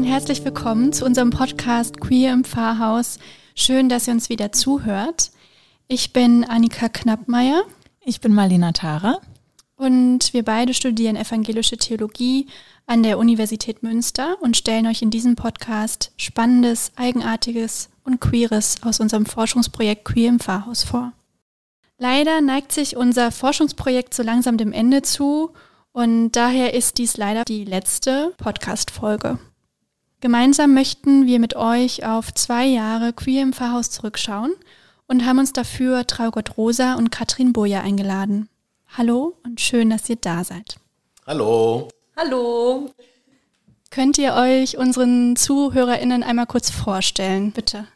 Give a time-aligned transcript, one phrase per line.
[0.00, 3.18] und herzlich willkommen zu unserem Podcast Queer im Pfarrhaus.
[3.54, 5.30] Schön, dass ihr uns wieder zuhört.
[5.88, 7.64] Ich bin Annika Knappmeier.
[8.02, 9.18] Ich bin Marlena Tara.
[9.76, 12.46] Und wir beide studieren evangelische Theologie
[12.86, 19.00] an der Universität Münster und stellen euch in diesem Podcast Spannendes, Eigenartiges und Queeres aus
[19.00, 21.12] unserem Forschungsprojekt Queer im Pfarrhaus vor.
[21.98, 25.50] Leider neigt sich unser Forschungsprojekt so langsam dem Ende zu
[25.92, 29.38] und daher ist dies leider die letzte Podcast-Folge.
[30.20, 34.52] Gemeinsam möchten wir mit euch auf zwei Jahre Queer im Pfarrhaus zurückschauen
[35.06, 38.50] und haben uns dafür Traugott Rosa und Katrin Boja eingeladen.
[38.86, 40.76] Hallo und schön, dass ihr da seid.
[41.26, 41.88] Hallo.
[42.16, 42.90] Hallo.
[43.90, 47.86] Könnt ihr euch unseren ZuhörerInnen einmal kurz vorstellen, bitte?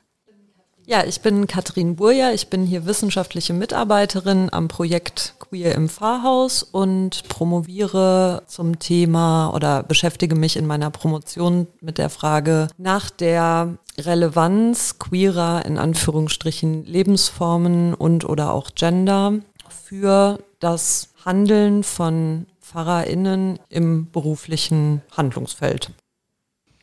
[0.87, 6.63] Ja, ich bin Katrin Burja, ich bin hier wissenschaftliche Mitarbeiterin am Projekt Queer im Pfarrhaus
[6.63, 13.79] und promoviere zum Thema oder beschäftige mich in meiner Promotion mit der Frage nach der
[13.99, 19.33] Relevanz queerer in Anführungsstrichen Lebensformen und oder auch Gender
[19.71, 25.93] für das Handeln von PfarrerInnen im beruflichen Handlungsfeld.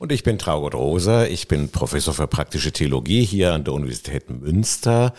[0.01, 4.31] Und ich bin Traugott Rosa, ich bin Professor für praktische Theologie hier an der Universität
[4.31, 5.13] Münster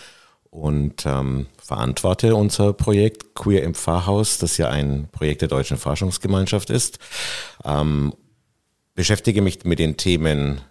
[0.50, 6.68] und ähm, verantworte unser Projekt Queer im Pfarrhaus, das ja ein Projekt der Deutschen Forschungsgemeinschaft
[6.68, 6.98] ist.
[7.64, 8.12] Ähm,
[8.96, 10.62] beschäftige mich mit den Themen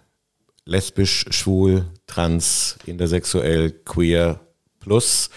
[0.66, 4.40] lesbisch, schwul, trans, intersexuell, queer,
[4.78, 5.30] plus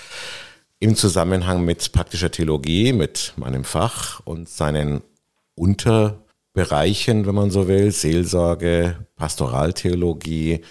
[0.79, 5.01] im Zusammenhang mit praktischer Theologie, mit meinem Fach und seinen
[5.55, 6.24] Unter
[6.55, 10.61] Bereichen, wenn man so will, Seelsorge, Pastoraltheologie,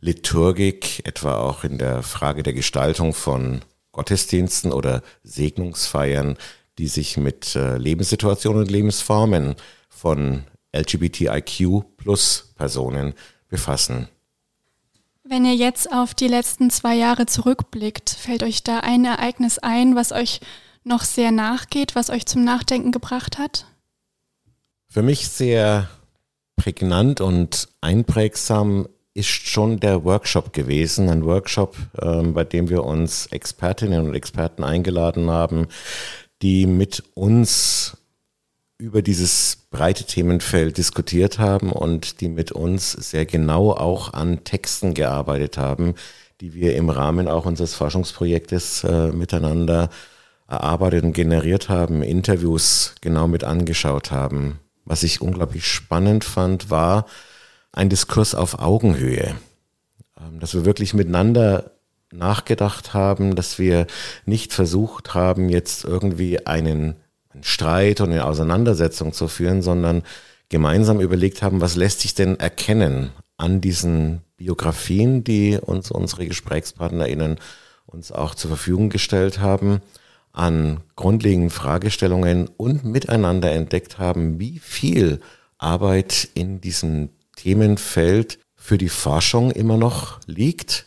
[0.00, 3.60] Liturgik, etwa auch in der Frage der Gestaltung von
[3.92, 6.36] Gottesdiensten oder Segnungsfeiern,
[6.76, 9.54] die sich mit äh, Lebenssituationen und Lebensformen
[9.88, 10.42] von
[10.76, 13.14] LGBTIQ plus Personen
[13.48, 14.08] befassen.
[15.22, 19.94] Wenn ihr jetzt auf die letzten zwei Jahre zurückblickt, fällt euch da ein Ereignis ein,
[19.94, 20.40] was euch
[20.82, 23.67] noch sehr nachgeht, was euch zum Nachdenken gebracht hat?
[24.90, 25.88] Für mich sehr
[26.56, 31.10] prägnant und einprägsam ist schon der Workshop gewesen.
[31.10, 35.68] Ein Workshop, ähm, bei dem wir uns Expertinnen und Experten eingeladen haben,
[36.40, 37.98] die mit uns
[38.78, 44.94] über dieses breite Themenfeld diskutiert haben und die mit uns sehr genau auch an Texten
[44.94, 45.96] gearbeitet haben,
[46.40, 49.90] die wir im Rahmen auch unseres Forschungsprojektes äh, miteinander
[50.46, 54.60] erarbeitet und generiert haben, Interviews genau mit angeschaut haben.
[54.88, 57.04] Was ich unglaublich spannend fand, war
[57.72, 59.36] ein Diskurs auf Augenhöhe.
[60.18, 61.72] Ähm, dass wir wirklich miteinander
[62.10, 63.86] nachgedacht haben, dass wir
[64.24, 66.96] nicht versucht haben, jetzt irgendwie einen,
[67.28, 70.04] einen Streit und eine Auseinandersetzung zu führen, sondern
[70.48, 77.38] gemeinsam überlegt haben, was lässt sich denn erkennen an diesen Biografien, die uns unsere GesprächspartnerInnen
[77.84, 79.82] uns auch zur Verfügung gestellt haben
[80.38, 85.20] an grundlegenden Fragestellungen und miteinander entdeckt haben, wie viel
[85.58, 90.86] Arbeit in diesem Themenfeld für die Forschung immer noch liegt,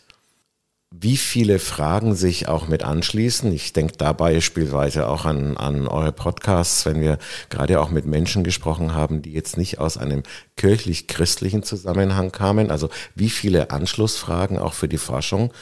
[0.90, 3.52] wie viele Fragen sich auch mit anschließen.
[3.52, 7.18] Ich denke da beispielsweise auch an, an eure Podcasts, wenn wir
[7.50, 10.22] gerade auch mit Menschen gesprochen haben, die jetzt nicht aus einem
[10.56, 12.70] kirchlich-christlichen Zusammenhang kamen.
[12.70, 15.52] Also wie viele Anschlussfragen auch für die Forschung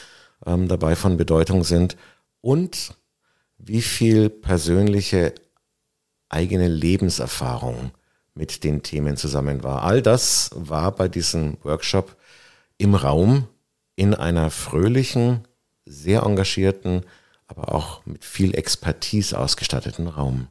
[0.45, 1.97] ähm, dabei von Bedeutung sind.
[2.41, 2.93] Und
[3.63, 5.33] wie viel persönliche
[6.29, 7.91] eigene Lebenserfahrung
[8.33, 9.83] mit den Themen zusammen war.
[9.83, 12.15] All das war bei diesem Workshop
[12.77, 13.47] im Raum
[13.95, 15.47] in einer fröhlichen,
[15.85, 17.03] sehr engagierten,
[17.47, 20.47] aber auch mit viel Expertise ausgestatteten Raum.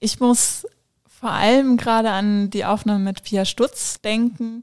[0.00, 0.66] Ich muss
[1.08, 4.62] vor allem gerade an die Aufnahme mit Pia Stutz denken,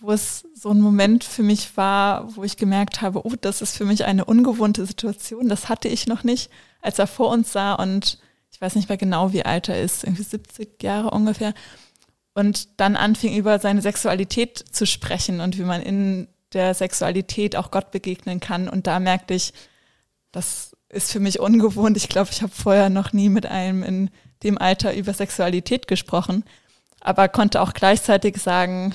[0.00, 3.76] wo es so ein Moment für mich war, wo ich gemerkt habe, oh, das ist
[3.76, 5.48] für mich eine ungewohnte Situation.
[5.48, 6.50] Das hatte ich noch nicht,
[6.80, 8.18] als er vor uns sah und
[8.50, 11.54] ich weiß nicht mehr genau, wie alt er ist, irgendwie 70 Jahre ungefähr.
[12.34, 17.70] Und dann anfing über seine Sexualität zu sprechen und wie man in der Sexualität auch
[17.70, 18.68] Gott begegnen kann.
[18.68, 19.52] Und da merkte ich,
[20.32, 21.96] das ist für mich ungewohnt.
[21.96, 24.10] Ich glaube, ich habe vorher noch nie mit einem in
[24.42, 26.44] dem Alter über Sexualität gesprochen,
[27.00, 28.94] aber konnte auch gleichzeitig sagen,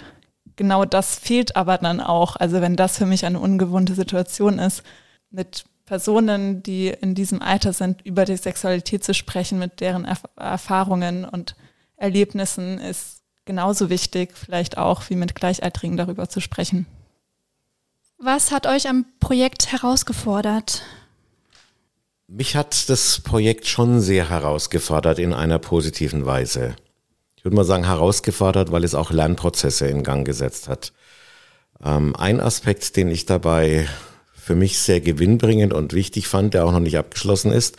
[0.56, 2.36] genau das fehlt aber dann auch.
[2.36, 4.84] Also wenn das für mich eine ungewohnte Situation ist,
[5.30, 10.24] mit Personen, die in diesem Alter sind, über die Sexualität zu sprechen, mit deren Erf
[10.36, 11.56] Erfahrungen und
[11.98, 16.86] Erlebnissen, ist genauso wichtig, vielleicht auch wie mit Gleichaltrigen darüber zu sprechen.
[18.18, 20.84] Was hat euch am Projekt herausgefordert?
[22.28, 26.76] Mich hat das Projekt schon sehr herausgefordert in einer positiven Weise.
[27.44, 30.94] Ich würde mal sagen, herausgefordert, weil es auch Lernprozesse in Gang gesetzt hat.
[31.84, 33.86] Ähm, ein Aspekt, den ich dabei
[34.34, 37.76] für mich sehr gewinnbringend und wichtig fand, der auch noch nicht abgeschlossen ist,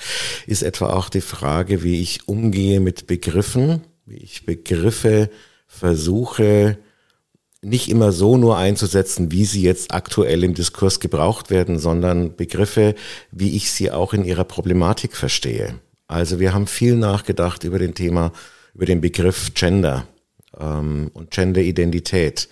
[0.46, 5.31] ist etwa auch die Frage, wie ich umgehe mit Begriffen, wie ich Begriffe
[5.67, 6.76] versuche
[7.62, 12.94] nicht immer so nur einzusetzen, wie sie jetzt aktuell im Diskurs gebraucht werden, sondern Begriffe,
[13.32, 15.81] wie ich sie auch in ihrer Problematik verstehe.
[16.06, 18.31] Also wir haben viel nachgedacht über den Thema,
[18.74, 20.06] über den Begriff Gender
[20.58, 22.48] ähm, und Gender-Identität.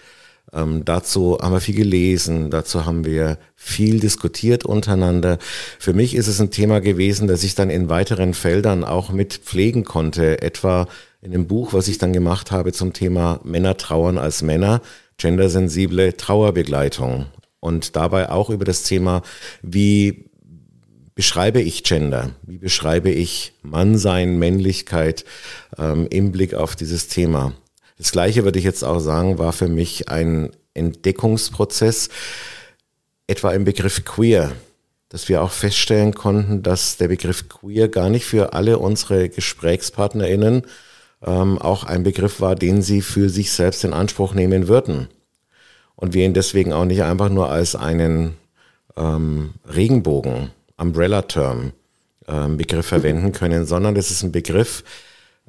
[0.53, 5.39] Ähm, dazu haben wir viel gelesen, dazu haben wir viel diskutiert untereinander.
[5.79, 9.35] Für mich ist es ein Thema gewesen, das ich dann in weiteren Feldern auch mit
[9.35, 10.89] pflegen konnte, etwa
[11.23, 14.83] in dem Buch, was ich dann gemacht habe zum Thema Männer trauern als Männer,
[15.17, 17.27] gendersensible Trauerbegleitung
[17.61, 19.23] und dabei auch über das Thema,
[19.63, 20.32] wie
[21.15, 25.25] beschreibe ich Gender, wie beschreibe ich Mannsein, Männlichkeit
[25.79, 27.53] ähm, im Blick auf dieses Thema.
[27.99, 32.09] Das gleiche würde ich jetzt auch sagen, war für mich ein Entdeckungsprozess,
[33.27, 34.53] etwa im Begriff queer,
[35.09, 40.63] dass wir auch feststellen konnten, dass der Begriff queer gar nicht für alle unsere GesprächspartnerInnen
[41.25, 45.09] ähm, auch ein Begriff war, den sie für sich selbst in Anspruch nehmen würden.
[45.95, 48.35] Und wir ihn deswegen auch nicht einfach nur als einen
[48.97, 50.51] ähm, Regenbogen,
[50.83, 51.73] Umbrella-Term,
[52.29, 54.85] ähm, Begriff verwenden können, sondern das ist ein Begriff,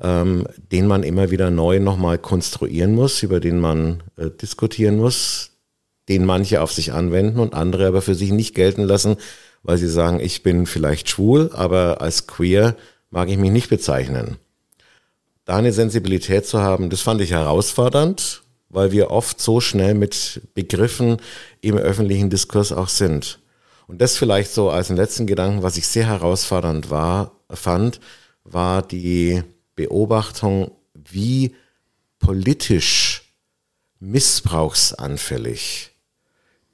[0.01, 5.51] ähm, den man immer wieder neu nochmal konstruieren muss, über den man äh, diskutieren muss,
[6.07, 9.17] den manche auf sich anwenden und andere aber für sich nicht gelten lassen,
[9.61, 12.75] weil sie sagen, ich bin vielleicht schwul, aber als queer
[13.09, 14.37] mag ich mich nicht bezeichnen
[15.45, 20.41] da eine Sensibilität zu haben, das fand ich herausfordernd, weil wir oft so schnell mit
[20.53, 21.17] Begriffen
[21.61, 23.39] im öffentlichen Diskurs auch sind.
[23.87, 27.99] Und das vielleicht so als einen letzten Gedanken, was ich sehr herausfordernd war, fand,
[28.43, 29.43] war die
[29.75, 31.55] Beobachtung, wie
[32.19, 33.33] politisch
[33.99, 35.91] missbrauchsanfällig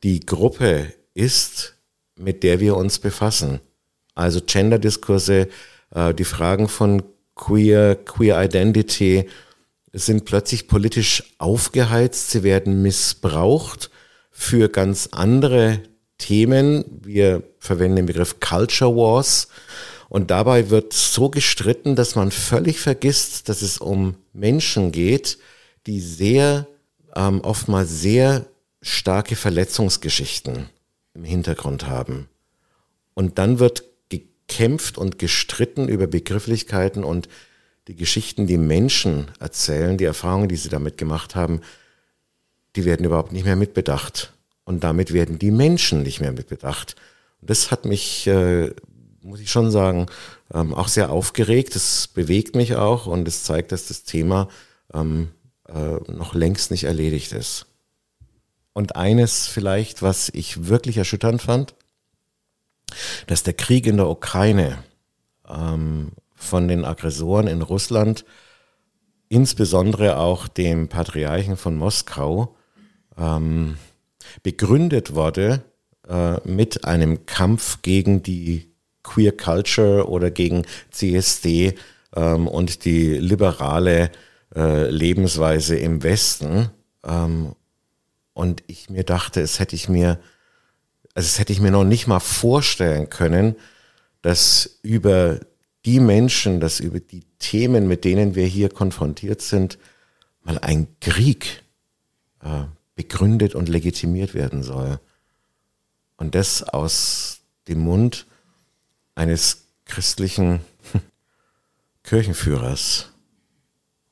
[0.03, 1.75] die Gruppe ist,
[2.15, 3.59] mit der wir uns befassen.
[4.15, 5.47] Also Gender-Diskurse,
[5.91, 7.03] äh, die Fragen von
[7.35, 9.29] Queer, Queer Identity
[9.93, 13.89] sind plötzlich politisch aufgeheizt, sie werden missbraucht
[14.29, 15.81] für ganz andere
[16.19, 16.85] Themen.
[17.01, 19.47] Wir verwenden den Begriff Culture Wars
[20.09, 25.39] und dabei wird so gestritten, dass man völlig vergisst, dass es um Menschen geht,
[25.87, 26.67] die sehr,
[27.15, 28.45] ähm, oftmals sehr
[28.81, 30.69] starke Verletzungsgeschichten
[31.13, 32.27] im Hintergrund haben.
[33.13, 37.27] Und dann wird gekämpft und gestritten über Begrifflichkeiten und
[37.87, 41.61] die Geschichten, die Menschen erzählen, die Erfahrungen, die sie damit gemacht haben,
[42.75, 44.33] die werden überhaupt nicht mehr mitbedacht.
[44.69, 46.95] Und damit werden die Menschen nicht mehr mitbedacht.
[47.41, 48.69] Und das hat mich, äh,
[49.23, 50.05] muss ich schon sagen,
[50.53, 51.73] ähm, auch sehr aufgeregt.
[51.73, 54.47] Das bewegt mich auch und es zeigt, dass das Thema
[54.93, 55.29] ähm,
[55.67, 57.65] äh, noch längst nicht erledigt ist.
[58.73, 61.73] Und eines vielleicht, was ich wirklich erschütternd fand,
[63.25, 64.83] dass der Krieg in der Ukraine
[65.47, 68.23] ähm, von den Aggressoren in Russland,
[69.29, 72.55] insbesondere auch dem Patriarchen von Moskau,
[73.17, 73.75] ähm,
[74.43, 75.63] begründet wurde
[76.07, 78.71] äh, mit einem Kampf gegen die
[79.03, 81.75] Queer Culture oder gegen CSD
[82.15, 84.11] ähm, und die liberale
[84.55, 86.69] äh, Lebensweise im Westen.
[87.03, 87.55] Ähm,
[88.33, 90.19] und ich mir dachte, es hätte ich mir
[91.19, 93.55] also das hätte ich mir noch nicht mal vorstellen können,
[94.21, 95.39] dass über
[95.85, 99.77] die Menschen, dass über die Themen, mit denen wir hier konfrontiert sind,
[100.43, 101.63] mal ein Krieg
[102.41, 102.63] äh,
[102.99, 104.99] begründet und legitimiert werden soll.
[106.17, 107.39] Und das aus
[107.69, 108.25] dem Mund
[109.15, 110.59] eines christlichen
[112.03, 113.07] Kirchenführers.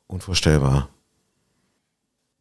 [0.07, 0.87] Unvorstellbar.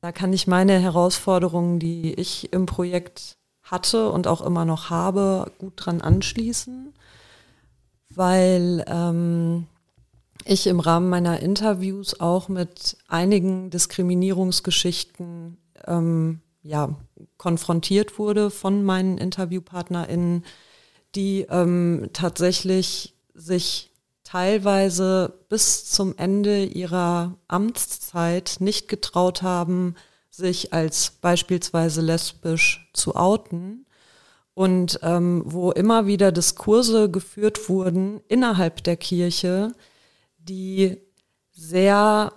[0.03, 5.51] Da kann ich meine Herausforderungen, die ich im Projekt hatte und auch immer noch habe,
[5.59, 6.95] gut dran anschließen,
[8.11, 9.67] weil ähm,
[10.45, 16.97] ich im Rahmen meiner Interviews auch mit einigen Diskriminierungsgeschichten ähm, ja,
[17.37, 20.45] konfrontiert wurde von meinen InterviewpartnerInnen,
[21.15, 23.93] die ähm, tatsächlich sich
[24.25, 29.95] teilweise bis zum Ende ihrer Amtszeit nicht getraut haben,
[30.31, 33.87] sich als beispielsweise lesbisch zu outen.
[34.53, 39.73] Und ähm, wo immer wieder Diskurse geführt wurden innerhalb der Kirche,
[40.39, 40.97] die
[41.53, 42.33] sehr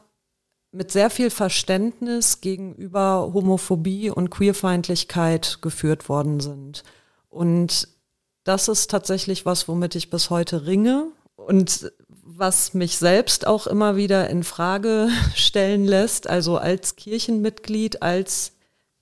[0.71, 6.83] mit sehr viel Verständnis gegenüber Homophobie und Queerfeindlichkeit geführt worden sind.
[7.29, 7.87] Und
[8.43, 13.95] das ist tatsächlich was, womit ich bis heute ringe und was mich selbst auch immer
[13.95, 18.53] wieder in Frage stellen lässt, also als Kirchenmitglied, als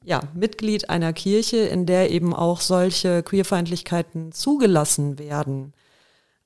[0.04, 5.74] ja, Mitglied einer Kirche, in der eben auch solche Queerfeindlichkeiten zugelassen werden,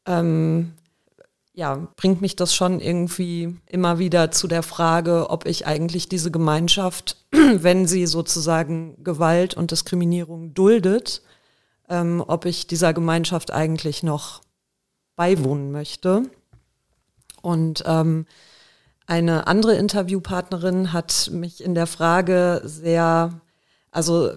[0.08, 0.74] ähm,
[1.54, 6.32] ja, bringt mich das schon irgendwie immer wieder zu der Frage, ob ich eigentlich diese
[6.32, 11.22] Gemeinschaft, wenn sie sozusagen Gewalt und Diskriminierung duldet,
[11.90, 14.42] ähm, ob ich dieser Gemeinschaft eigentlich noch
[15.18, 16.24] beiwohnen möchte.
[17.42, 18.26] Und ähm,
[19.06, 23.42] eine andere Interviewpartnerin hat mich in der Frage sehr,
[23.92, 24.32] also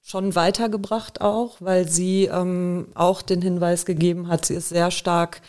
[0.00, 5.42] schon weitergebracht auch, weil sie ähm, auch den Hinweis gegeben hat, sie ist sehr stark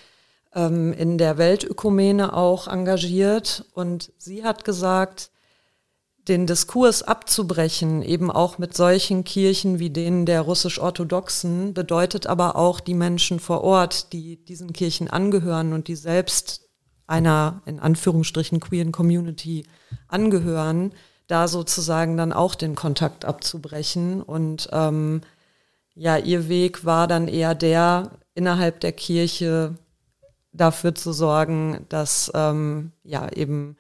[0.55, 5.31] ähm, in der Weltökumene auch engagiert und sie hat gesagt,
[6.27, 12.79] den Diskurs abzubrechen, eben auch mit solchen Kirchen wie denen der russisch-orthodoxen, bedeutet aber auch
[12.79, 16.62] die Menschen vor Ort, die diesen Kirchen angehören und die selbst
[17.07, 19.65] einer in Anführungsstrichen queeren Community
[20.07, 20.93] angehören,
[21.27, 24.22] da sozusagen dann auch den Kontakt abzubrechen.
[24.22, 25.22] Und ähm,
[25.93, 29.75] ja, ihr Weg war dann eher der, innerhalb der Kirche
[30.53, 33.75] dafür zu sorgen, dass ähm, ja eben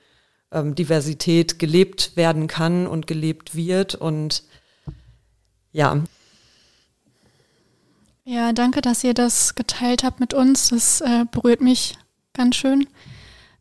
[0.51, 4.43] ähm, Diversität gelebt werden kann und gelebt wird und
[5.71, 6.01] ja.
[8.25, 10.69] Ja, danke, dass ihr das geteilt habt mit uns.
[10.69, 11.97] Das äh, berührt mich
[12.33, 12.87] ganz schön.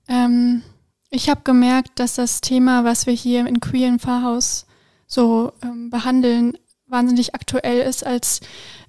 [0.09, 0.63] Ähm,
[1.11, 4.67] ich habe gemerkt, dass das Thema, was wir hier im Pfarrhaus
[5.07, 6.57] so ähm, behandeln,
[6.93, 8.41] wahnsinnig aktuell ist, als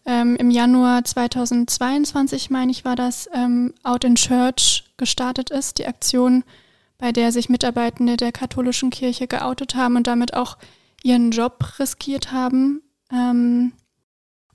[0.06, 5.88] ähm, im Januar 2022, meine ich, war das, ähm, Out in Church gestartet ist, die
[5.88, 6.44] Aktion,
[6.98, 10.58] bei der sich Mitarbeitende der katholischen Kirche geoutet haben und damit auch
[11.02, 12.82] ihren Job riskiert haben.
[13.12, 13.74] Ähm,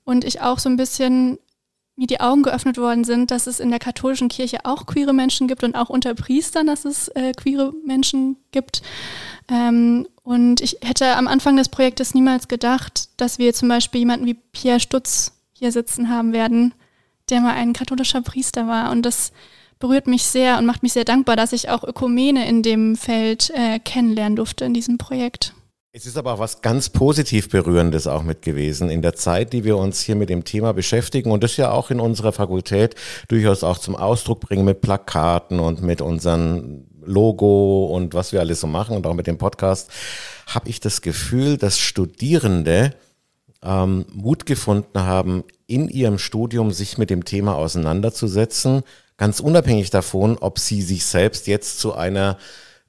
[0.04, 1.38] und ich auch so ein bisschen
[1.98, 5.48] mir die Augen geöffnet worden sind, dass es in der katholischen Kirche auch queere Menschen
[5.48, 8.82] gibt und auch unter Priestern, dass es äh, queere Menschen gibt.
[9.48, 14.26] Ähm, und ich hätte am Anfang des Projektes niemals gedacht, dass wir zum Beispiel jemanden
[14.26, 16.74] wie Pierre Stutz hier sitzen haben werden,
[17.30, 18.90] der mal ein katholischer Priester war.
[18.90, 19.32] Und das
[19.78, 23.48] berührt mich sehr und macht mich sehr dankbar, dass ich auch Ökumene in dem Feld
[23.54, 25.54] äh, kennenlernen durfte in diesem Projekt.
[25.92, 29.64] Es ist aber auch was ganz positiv Berührendes auch mit gewesen in der Zeit, die
[29.64, 32.96] wir uns hier mit dem Thema beschäftigen und das ja auch in unserer Fakultät
[33.28, 38.60] durchaus auch zum Ausdruck bringen mit Plakaten und mit unserem Logo und was wir alles
[38.60, 39.90] so machen und auch mit dem Podcast,
[40.46, 42.94] habe ich das Gefühl, dass Studierende
[43.62, 48.82] ähm, Mut gefunden haben, in ihrem Studium sich mit dem Thema auseinanderzusetzen,
[49.16, 52.38] ganz unabhängig davon, ob sie sich selbst jetzt zu einer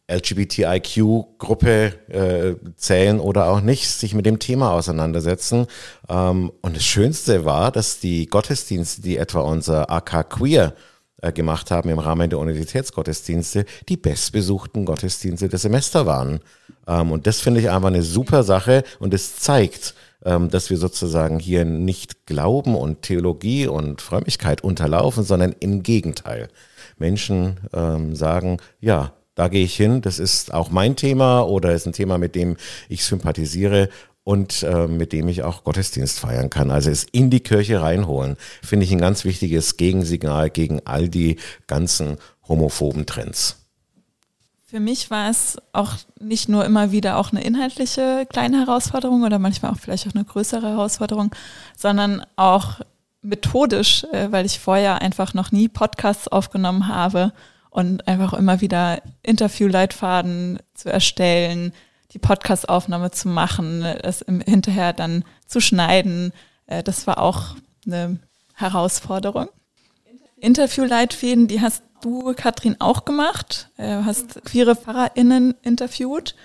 [0.09, 5.67] LGBTIQ-Gruppe äh, zählen oder auch nicht, sich mit dem Thema auseinandersetzen.
[6.09, 10.73] Ähm, und das Schönste war, dass die Gottesdienste, die etwa unser AK Queer
[11.33, 16.39] gemacht haben im Rahmen der Universitätsgottesdienste, die bestbesuchten Gottesdienste des Semester waren.
[16.87, 19.95] Ähm, und das finde ich einfach eine super Sache und es zeigt,
[20.25, 26.49] ähm, dass wir sozusagen hier nicht Glauben und Theologie und Frömmigkeit unterlaufen, sondern im Gegenteil.
[26.97, 31.85] Menschen ähm, sagen, ja, da gehe ich hin, das ist auch mein Thema oder ist
[31.85, 32.57] ein Thema, mit dem
[32.89, 33.87] ich sympathisiere
[34.29, 36.69] und äh, mit dem ich auch Gottesdienst feiern kann.
[36.69, 41.37] Also es in die Kirche reinholen, finde ich ein ganz wichtiges Gegensignal gegen all die
[41.65, 42.17] ganzen
[42.47, 43.55] homophoben Trends.
[44.65, 49.39] Für mich war es auch nicht nur immer wieder auch eine inhaltliche kleine Herausforderung oder
[49.39, 51.33] manchmal auch vielleicht auch eine größere Herausforderung,
[51.75, 52.81] sondern auch
[53.23, 57.33] methodisch, äh, weil ich vorher einfach noch nie Podcasts aufgenommen habe
[57.71, 61.73] und einfach immer wieder Interviewleitfaden zu erstellen,
[62.11, 66.33] die Podcastaufnahme zu machen, es im, hinterher dann zu schneiden.
[66.65, 68.19] Äh, das war auch eine
[68.55, 69.49] Herausforderung.
[70.37, 73.69] Interviewleitfäden, die hast du, Katrin, auch gemacht.
[73.77, 76.35] Äh, hast queere PfarrerInnen interviewt.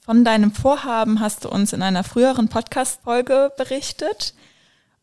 [0.00, 4.34] Von deinem Vorhaben hast du uns in einer früheren Podcast-Folge berichtet.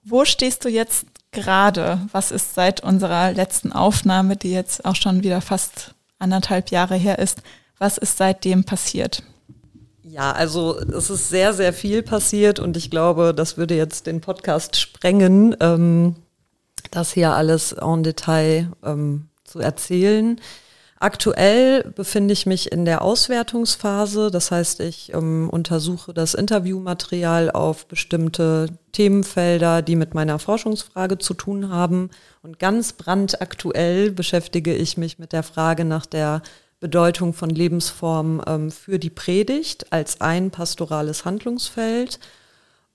[0.04, 2.02] Wo stehst du jetzt gerade?
[2.12, 7.20] Was ist seit unserer letzten Aufnahme, die jetzt auch schon wieder fast anderthalb Jahre her
[7.20, 7.42] ist,
[7.78, 9.24] was ist seitdem passiert?
[10.18, 14.20] Ja, also es ist sehr, sehr viel passiert und ich glaube, das würde jetzt den
[14.20, 16.16] Podcast sprengen, ähm,
[16.90, 20.42] das hier alles en Detail ähm, zu erzählen.
[21.00, 27.86] Aktuell befinde ich mich in der Auswertungsphase, das heißt, ich ähm, untersuche das Interviewmaterial auf
[27.86, 32.10] bestimmte Themenfelder, die mit meiner Forschungsfrage zu tun haben.
[32.42, 36.42] Und ganz brandaktuell beschäftige ich mich mit der Frage nach der
[36.80, 42.20] Bedeutung von Lebensformen ähm, für die Predigt als ein pastorales Handlungsfeld.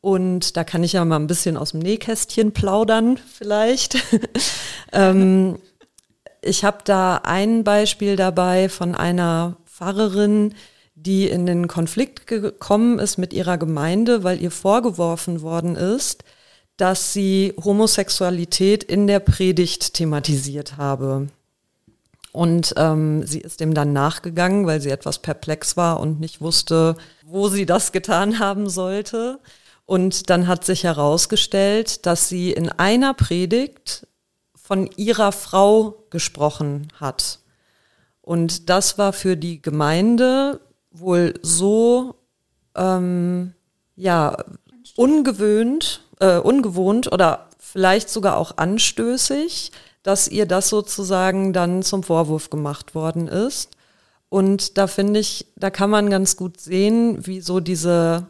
[0.00, 3.96] Und da kann ich ja mal ein bisschen aus dem Nähkästchen plaudern, vielleicht.
[4.92, 5.58] ähm,
[6.42, 10.54] ich habe da ein Beispiel dabei von einer Pfarrerin,
[10.94, 16.24] die in den Konflikt gekommen ist mit ihrer Gemeinde, weil ihr vorgeworfen worden ist,
[16.76, 21.28] dass sie Homosexualität in der Predigt thematisiert habe.
[22.32, 26.96] Und ähm, sie ist dem dann nachgegangen, weil sie etwas perplex war und nicht wusste,
[27.24, 29.38] wo sie das getan haben sollte.
[29.84, 34.06] Und dann hat sich herausgestellt, dass sie in einer Predigt
[34.54, 37.40] von ihrer Frau gesprochen hat.
[38.22, 40.60] Und das war für die Gemeinde
[40.92, 42.14] wohl so
[42.76, 43.54] ähm,
[43.96, 44.36] ja
[44.96, 49.72] ungewöhnt, äh, ungewohnt oder vielleicht sogar auch anstößig,
[50.02, 53.70] dass ihr das sozusagen dann zum Vorwurf gemacht worden ist.
[54.28, 58.26] Und da finde ich, da kann man ganz gut sehen, wie so diese,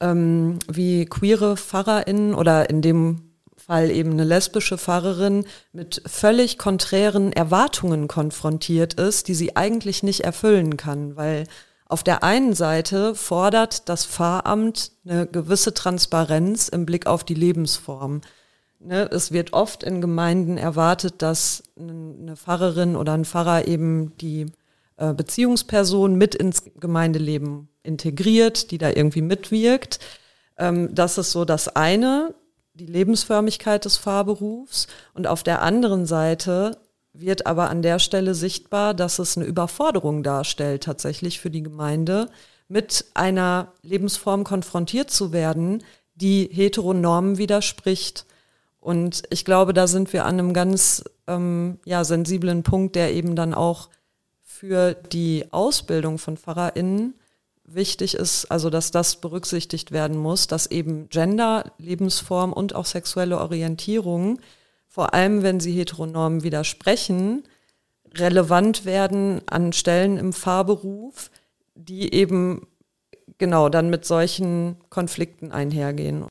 [0.00, 7.32] ähm, wie queere PfarrerInnen oder in dem Fall eben eine lesbische Pfarrerin mit völlig konträren
[7.32, 11.44] Erwartungen konfrontiert ist, die sie eigentlich nicht erfüllen kann, weil
[11.86, 18.20] auf der einen Seite fordert das Pfarramt eine gewisse Transparenz im Blick auf die Lebensform.
[18.80, 24.46] Ne, es wird oft in Gemeinden erwartet, dass eine Pfarrerin oder ein Pfarrer eben die
[24.96, 29.98] äh, Beziehungsperson mit ins Gemeindeleben integriert, die da irgendwie mitwirkt.
[30.58, 32.34] Ähm, das ist so das eine,
[32.74, 34.86] die Lebensförmigkeit des Pfarrberufs.
[35.14, 36.78] Und auf der anderen Seite
[37.12, 42.28] wird aber an der Stelle sichtbar, dass es eine Überforderung darstellt, tatsächlich für die Gemeinde,
[42.68, 45.82] mit einer Lebensform konfrontiert zu werden,
[46.14, 48.26] die Heteronormen widerspricht.
[48.88, 53.36] Und ich glaube, da sind wir an einem ganz ähm, ja, sensiblen Punkt, der eben
[53.36, 53.90] dann auch
[54.42, 57.12] für die Ausbildung von PfarrerInnen
[57.64, 63.36] wichtig ist, also dass das berücksichtigt werden muss, dass eben Gender, Lebensform und auch sexuelle
[63.36, 64.40] Orientierung,
[64.86, 67.42] vor allem wenn sie heteronormen widersprechen,
[68.14, 71.30] relevant werden an Stellen im Fahrberuf,
[71.74, 72.66] die eben
[73.36, 76.24] genau dann mit solchen Konflikten einhergehen.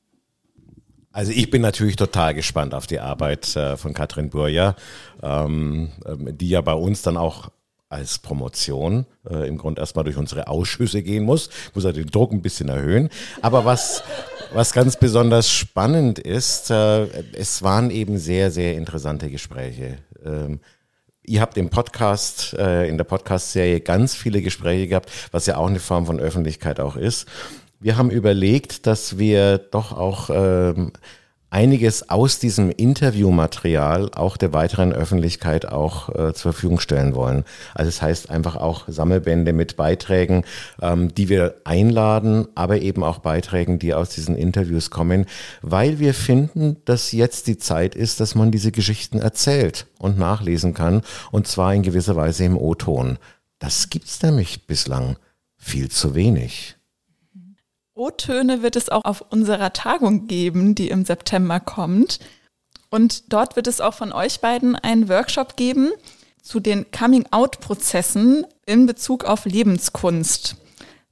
[1.17, 4.75] Also ich bin natürlich total gespannt auf die Arbeit äh, von Katrin Burja,
[5.23, 7.49] ähm, ähm, die ja bei uns dann auch
[7.89, 11.49] als Promotion äh, im Grunde erstmal durch unsere Ausschüsse gehen muss.
[11.73, 13.09] Muss er den Druck ein bisschen erhöhen.
[13.41, 14.03] Aber was,
[14.53, 19.97] was ganz besonders spannend ist, äh, es waren eben sehr, sehr interessante Gespräche.
[20.23, 20.59] Ähm,
[21.23, 25.67] ihr habt im Podcast, äh, in der Podcast-Serie ganz viele Gespräche gehabt, was ja auch
[25.67, 27.25] eine Form von Öffentlichkeit auch ist.
[27.79, 30.91] Wir haben überlegt, dass wir doch auch ähm,
[31.49, 37.45] einiges aus diesem Interviewmaterial auch der weiteren Öffentlichkeit auch äh, zur Verfügung stellen wollen.
[37.73, 40.43] Also es das heißt einfach auch Sammelbände mit Beiträgen,
[40.81, 45.25] ähm, die wir einladen, aber eben auch Beiträgen, die aus diesen Interviews kommen,
[45.61, 50.73] weil wir finden, dass jetzt die Zeit ist, dass man diese Geschichten erzählt und nachlesen
[50.73, 53.19] kann und zwar in gewisser Weise im O-Ton.
[53.59, 55.17] Das gibt's nämlich bislang
[55.57, 56.77] viel zu wenig.
[57.97, 62.19] O-Töne wird es auch auf unserer Tagung geben, die im September kommt.
[62.89, 65.89] Und dort wird es auch von euch beiden einen Workshop geben
[66.41, 70.55] zu den Coming-out-Prozessen in Bezug auf Lebenskunst.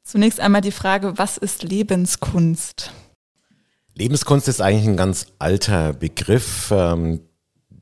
[0.03, 2.91] Zunächst einmal die Frage, was ist Lebenskunst?
[3.95, 7.21] Lebenskunst ist eigentlich ein ganz alter Begriff, ähm,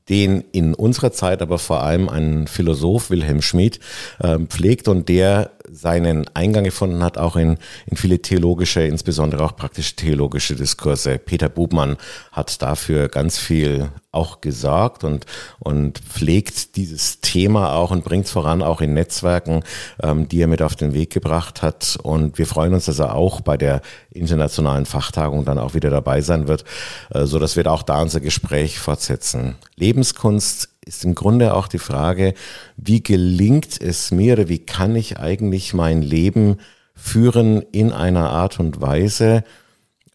[0.08, 3.80] den in unserer Zeit aber vor allem ein Philosoph Wilhelm Schmid
[4.18, 9.56] äh, pflegt und der seinen Eingang gefunden hat, auch in, in viele theologische, insbesondere auch
[9.56, 11.18] praktische theologische Diskurse.
[11.18, 11.96] Peter Bubmann
[12.32, 15.26] hat dafür ganz viel auch gesagt und,
[15.58, 19.64] und pflegt dieses Thema auch und bringt es voran, auch in Netzwerken,
[20.02, 21.98] ähm, die er mit auf den Weg gebracht hat.
[22.02, 26.20] Und wir freuen uns, dass er auch bei der internationalen Fachtagung dann auch wieder dabei
[26.20, 26.64] sein wird,
[27.10, 29.56] äh, so dass wir auch da unser Gespräch fortsetzen.
[29.76, 32.34] Lebenskunst ist im Grunde auch die Frage,
[32.76, 36.58] wie gelingt es mir oder wie kann ich eigentlich mein Leben
[36.94, 39.44] führen in einer Art und Weise,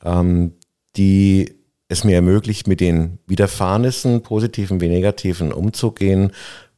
[0.03, 0.53] ähm,
[0.95, 1.55] die
[1.87, 6.31] es mir ermöglicht, mit den Widerfahrnissen, positiven wie negativen, umzugehen,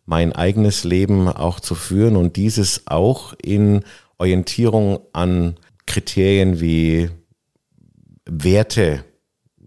[0.06, 3.84] mein eigenes Leben auch zu führen und dieses auch in
[4.17, 7.10] Orientierung an Kriterien wie
[8.25, 9.04] Werte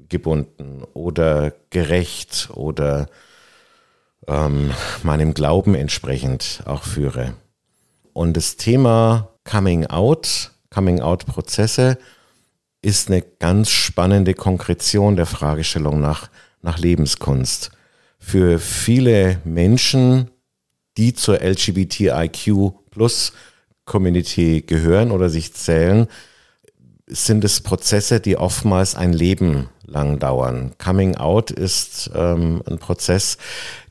[0.09, 3.09] gebunden oder gerecht oder
[4.29, 4.71] ähm,
[5.03, 7.35] meinem Glauben entsprechend auch führe.
[8.13, 11.99] Und das Thema Coming Out, Coming Out Prozesse
[12.83, 16.31] ist eine ganz spannende Konkretion der Fragestellung nach,
[16.63, 17.71] nach Lebenskunst.
[18.19, 20.31] Für viele Menschen,
[20.97, 23.33] die zur LGBTIQ Plus
[23.85, 26.09] Community gehören oder sich zählen,
[27.07, 30.73] sind es Prozesse, die oftmals ein Leben lang dauern.
[30.83, 33.39] Coming Out ist ähm, ein Prozess,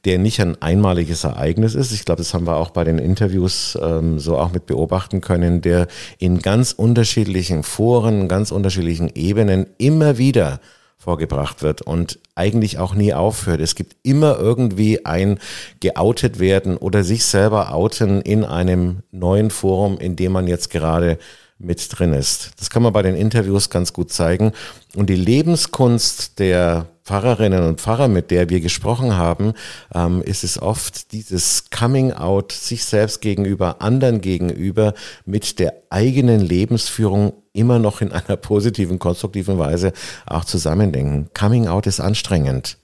[0.06, 1.91] der nicht ein einmaliges Ereignis ist.
[1.91, 5.62] Ich glaube, das haben wir auch bei den Interviews ähm, so auch mit beobachten können,
[5.62, 10.60] der in ganz unterschiedlichen Foren, ganz unterschiedlichen Ebenen immer wieder
[10.97, 13.60] vorgebracht wird und eigentlich auch nie aufhört.
[13.60, 15.38] Es gibt immer irgendwie ein
[15.82, 21.17] geoutet werden oder sich selber outen in einem neuen Forum, in dem man jetzt gerade
[21.63, 22.52] mit drin ist.
[22.60, 24.52] Das kann man bei den Interviews ganz gut zeigen.
[24.95, 29.54] Und die Lebenskunst der Pfarrerinnen und Pfarrer, mit der wir gesprochen haben,
[29.93, 34.93] ähm, ist es oft dieses Coming Out sich selbst gegenüber, anderen gegenüber,
[35.26, 39.91] mit der eigenen Lebensführung immer noch in einer positiven, konstruktiven Weise
[40.26, 41.30] auch zusammendenken.
[41.34, 42.78] Coming Out ist anstrengend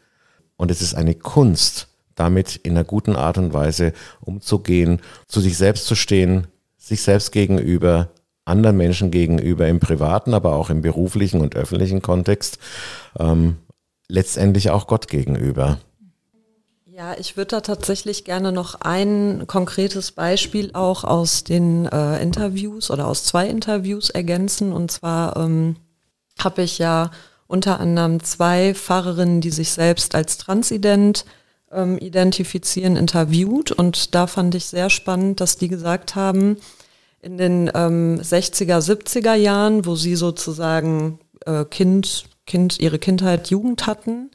[0.58, 5.58] und es ist eine Kunst, damit in einer guten Art und Weise umzugehen, zu sich
[5.58, 8.10] selbst zu stehen, sich selbst gegenüber,
[8.50, 12.60] anderen Menschen gegenüber im privaten, aber auch im beruflichen und öffentlichen Kontext,
[13.18, 13.58] ähm,
[14.08, 15.78] letztendlich auch Gott gegenüber.
[17.00, 22.92] Ja, ich würde da tatsächlich gerne noch ein konkretes Beispiel auch aus den äh, Interviews
[22.92, 24.74] oder aus zwei Interviews ergänzen.
[24.74, 25.78] Und zwar ähm,
[26.44, 27.12] habe ich ja
[27.48, 31.24] unter anderem zwei Fahrerinnen, die sich selbst als transident
[31.72, 33.72] ähm, identifizieren, interviewt.
[33.72, 36.58] Und da fand ich sehr spannend, dass die gesagt haben,
[37.22, 43.88] in den ähm, 60er, 70er Jahren, wo sie sozusagen äh, Kind, Kind, ihre Kindheit, Jugend
[43.88, 44.32] hatten,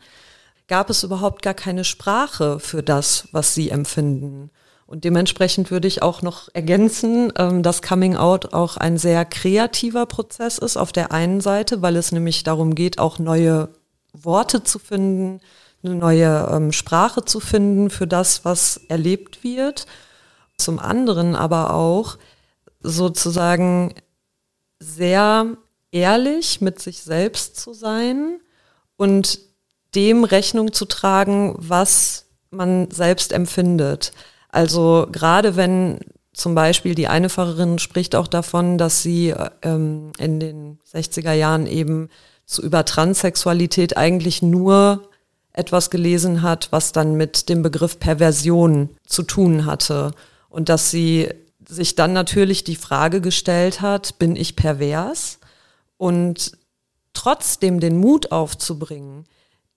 [0.68, 4.50] gab es überhaupt gar keine Sprache für das, was sie empfinden.
[4.86, 10.06] Und dementsprechend würde ich auch noch ergänzen, ähm, dass Coming Out auch ein sehr kreativer
[10.06, 13.70] Prozess ist auf der einen Seite, weil es nämlich darum geht, auch neue
[14.12, 15.40] Worte zu finden,
[15.82, 19.86] eine neue ähm, Sprache zu finden für das, was erlebt wird.
[20.56, 22.16] Zum anderen aber auch,
[22.84, 23.94] sozusagen
[24.78, 25.56] sehr
[25.90, 28.40] ehrlich mit sich selbst zu sein
[28.96, 29.40] und
[29.94, 34.12] dem Rechnung zu tragen, was man selbst empfindet.
[34.48, 35.98] Also gerade wenn
[36.32, 41.66] zum Beispiel die eine Fahrerin spricht auch davon, dass sie ähm, in den 60er Jahren
[41.66, 42.10] eben
[42.44, 45.08] zu über Transsexualität eigentlich nur
[45.52, 50.10] etwas gelesen hat, was dann mit dem Begriff Perversion zu tun hatte.
[50.50, 51.28] Und dass sie
[51.68, 55.38] sich dann natürlich die Frage gestellt hat, bin ich pervers?
[55.96, 56.58] Und
[57.12, 59.24] trotzdem den Mut aufzubringen,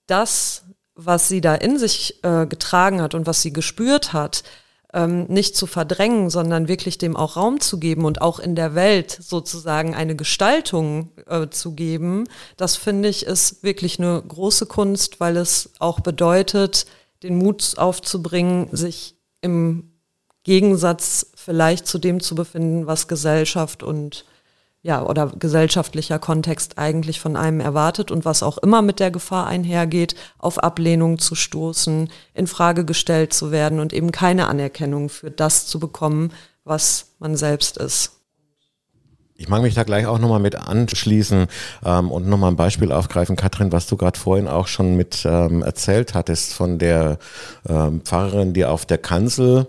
[0.08, 0.64] das,
[0.96, 4.44] was sie da in sich äh, getragen hat und was sie gespürt hat,
[4.94, 8.74] ähm, nicht zu verdrängen, sondern wirklich dem auch Raum zu geben und auch in der
[8.74, 12.24] Welt sozusagen eine Gestaltung äh, zu geben,
[12.56, 16.86] das finde ich ist wirklich eine große Kunst, weil es auch bedeutet,
[17.24, 19.92] den Mut aufzubringen, sich im
[20.44, 24.26] Gegensatz vielleicht zu dem zu befinden, was Gesellschaft und
[24.82, 29.48] ja, oder gesellschaftlicher Kontext eigentlich von einem erwartet und was auch immer mit der Gefahr
[29.48, 35.32] einhergeht, auf Ablehnung zu stoßen, in Frage gestellt zu werden und eben keine Anerkennung für
[35.32, 36.34] das zu bekommen,
[36.66, 38.12] was man selbst ist.
[39.36, 41.48] Ich mag mich da gleich auch nochmal mit anschließen
[41.86, 45.62] ähm, und nochmal ein Beispiel aufgreifen, Katrin, was du gerade vorhin auch schon mit ähm,
[45.62, 47.20] erzählt hattest von der
[47.70, 49.68] ähm, Pfarrerin, die auf der Kanzel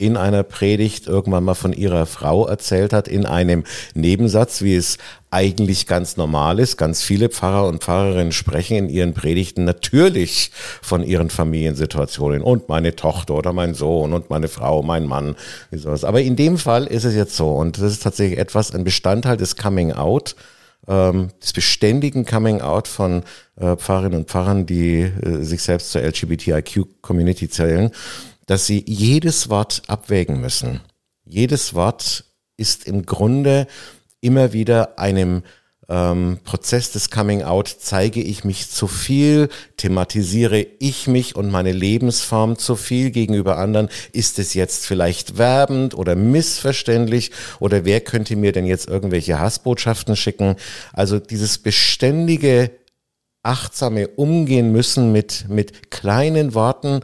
[0.00, 4.96] in einer Predigt irgendwann mal von ihrer Frau erzählt hat, in einem Nebensatz, wie es
[5.30, 6.78] eigentlich ganz normal ist.
[6.78, 12.96] Ganz viele Pfarrer und Pfarrerinnen sprechen in ihren Predigten natürlich von ihren Familiensituationen und meine
[12.96, 15.36] Tochter oder mein Sohn und meine Frau, mein Mann,
[15.70, 16.04] wie sowas.
[16.04, 19.36] Aber in dem Fall ist es jetzt so und das ist tatsächlich etwas, ein Bestandteil
[19.36, 20.34] des Coming Out,
[20.88, 23.22] ähm, des beständigen Coming Out von
[23.56, 27.90] äh, Pfarrerinnen und Pfarrern, die äh, sich selbst zur LGBTIQ-Community zählen
[28.50, 30.80] dass sie jedes Wort abwägen müssen.
[31.24, 32.24] Jedes Wort
[32.56, 33.68] ist im Grunde
[34.20, 35.44] immer wieder einem
[35.88, 41.70] ähm, Prozess des Coming Out, zeige ich mich zu viel, thematisiere ich mich und meine
[41.70, 48.34] Lebensform zu viel gegenüber anderen, ist es jetzt vielleicht werbend oder missverständlich oder wer könnte
[48.34, 50.56] mir denn jetzt irgendwelche Hassbotschaften schicken?
[50.92, 52.72] Also dieses beständige
[53.44, 57.02] achtsame Umgehen müssen mit, mit kleinen Worten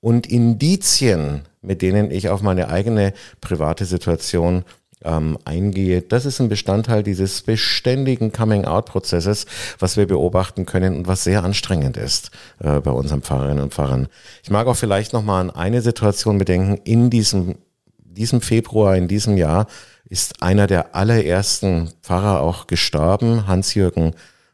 [0.00, 4.64] und Indizien, mit denen ich auf meine eigene private Situation
[5.04, 6.02] ähm, eingehe.
[6.02, 9.46] Das ist ein Bestandteil dieses beständigen Coming-out-Prozesses,
[9.78, 12.30] was wir beobachten können und was sehr anstrengend ist
[12.60, 14.08] äh, bei unseren Pfarrerinnen und Pfarrern.
[14.42, 16.80] Ich mag auch vielleicht nochmal an eine Situation bedenken.
[16.84, 17.56] In diesem,
[17.98, 19.66] diesem Februar, in diesem Jahr,
[20.08, 24.12] ist einer der allerersten Pfarrer auch gestorben, Hans-Jürgen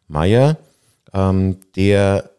[0.09, 0.57] Meyer,
[1.13, 2.31] ähm, der,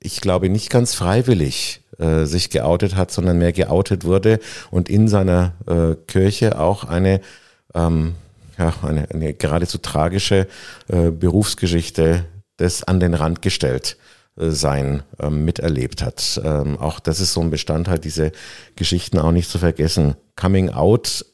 [0.00, 4.38] ich glaube, nicht ganz freiwillig äh, sich geoutet hat, sondern mehr geoutet wurde
[4.70, 7.20] und in seiner äh, Kirche auch eine,
[7.74, 8.14] ähm,
[8.58, 10.46] ja, eine, eine geradezu tragische
[10.88, 12.24] äh, Berufsgeschichte
[12.58, 13.96] des an den Rand gestellt
[14.36, 16.40] äh, sein ähm, miterlebt hat.
[16.42, 18.32] Ähm, auch das ist so ein Bestandteil, diese
[18.76, 20.14] Geschichten auch nicht zu vergessen.
[20.36, 21.26] Coming out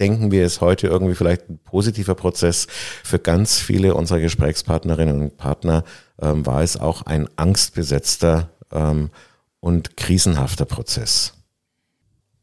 [0.00, 2.66] denken wir, ist heute irgendwie vielleicht ein positiver Prozess.
[3.04, 5.84] Für ganz viele unserer Gesprächspartnerinnen und Partner
[6.20, 9.10] ähm, war es auch ein angstbesetzter ähm,
[9.60, 11.34] und krisenhafter Prozess.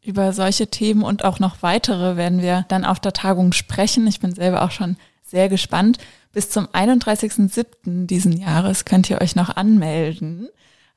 [0.01, 4.07] Über solche Themen und auch noch weitere werden wir dann auf der Tagung sprechen.
[4.07, 5.97] Ich bin selber auch schon sehr gespannt.
[6.31, 8.05] Bis zum 31.07.
[8.05, 10.47] diesen Jahres könnt ihr euch noch anmelden.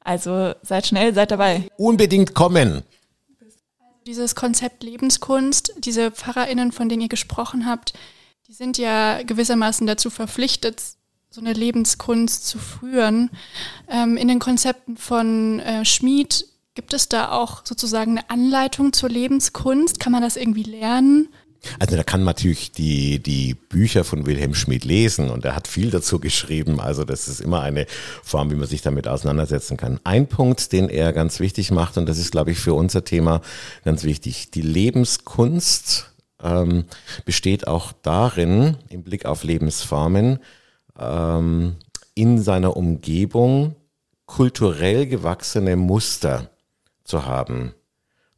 [0.00, 1.68] Also seid schnell, seid dabei.
[1.76, 2.82] Unbedingt kommen.
[4.06, 7.92] Dieses Konzept Lebenskunst, diese PfarrerInnen, von denen ihr gesprochen habt,
[8.48, 10.82] die sind ja gewissermaßen dazu verpflichtet,
[11.32, 13.30] so eine Lebenskunst zu führen.
[13.88, 19.08] Ähm, in den Konzepten von äh, Schmid gibt es da auch sozusagen eine Anleitung zur
[19.08, 20.00] Lebenskunst?
[20.00, 21.28] Kann man das irgendwie lernen?
[21.78, 25.68] Also da kann man natürlich die, die Bücher von Wilhelm Schmid lesen und er hat
[25.68, 26.80] viel dazu geschrieben.
[26.80, 27.86] Also das ist immer eine
[28.24, 30.00] Form, wie man sich damit auseinandersetzen kann.
[30.02, 33.40] Ein Punkt, den er ganz wichtig macht, und das ist, glaube ich, für unser Thema
[33.84, 34.50] ganz wichtig.
[34.50, 36.10] Die Lebenskunst
[36.42, 36.86] ähm,
[37.24, 40.40] besteht auch darin, im Blick auf Lebensformen,
[41.00, 41.76] ähm,
[42.14, 43.74] in seiner Umgebung
[44.26, 46.50] kulturell gewachsene Muster
[47.04, 47.74] zu haben.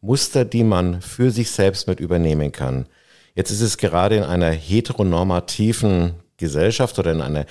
[0.01, 2.87] Muster, die man für sich selbst mit übernehmen kann.
[3.35, 7.47] Jetzt ist es gerade in einer heteronormativen Gesellschaft oder in einer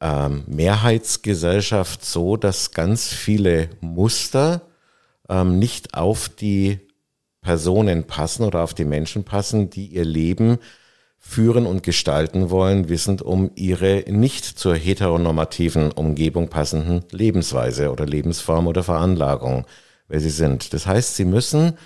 [0.00, 4.62] ähm, Mehrheitsgesellschaft so, dass ganz viele Muster
[5.28, 6.80] ähm, nicht auf die
[7.40, 10.58] Personen passen oder auf die Menschen passen, die ihr Leben
[11.26, 18.66] führen und gestalten wollen, wissend um ihre nicht zur heteronormativen Umgebung passenden Lebensweise oder Lebensform
[18.66, 19.66] oder Veranlagung,
[20.06, 20.74] wer sie sind.
[20.74, 21.78] Das heißt, sie müssen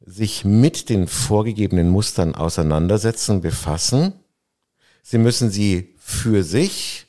[0.00, 4.14] sich mit den vorgegebenen Mustern auseinandersetzen, befassen.
[5.02, 7.06] Sie müssen sie für sich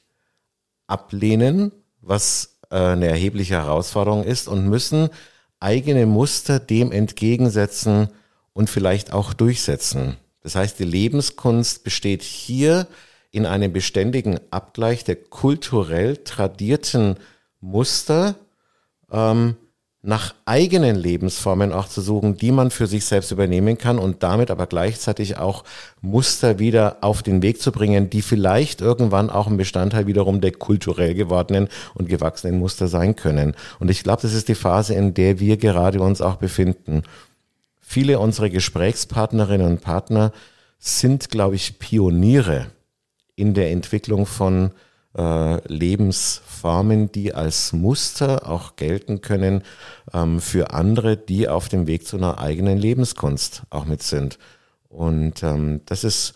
[0.85, 5.09] ablehnen, was äh, eine erhebliche Herausforderung ist, und müssen
[5.59, 8.09] eigene Muster dem entgegensetzen
[8.53, 10.17] und vielleicht auch durchsetzen.
[10.41, 12.87] Das heißt, die Lebenskunst besteht hier
[13.31, 17.15] in einem beständigen Abgleich der kulturell tradierten
[17.61, 18.35] Muster
[19.11, 19.55] ähm,
[20.03, 24.49] nach eigenen Lebensformen auch zu suchen, die man für sich selbst übernehmen kann und damit
[24.49, 25.63] aber gleichzeitig auch
[26.01, 30.53] Muster wieder auf den Weg zu bringen, die vielleicht irgendwann auch ein Bestandteil wiederum der
[30.53, 33.55] kulturell gewordenen und gewachsenen Muster sein können.
[33.79, 37.03] Und ich glaube, das ist die Phase, in der wir gerade uns auch befinden.
[37.93, 40.31] Viele unserer Gesprächspartnerinnen und Partner
[40.79, 42.67] sind, glaube ich, Pioniere
[43.35, 44.71] in der Entwicklung von
[45.17, 49.63] äh, Lebensformen, die als Muster auch gelten können
[50.13, 54.39] ähm, für andere, die auf dem Weg zu einer eigenen Lebenskunst auch mit sind.
[54.87, 56.31] Und ähm, das ist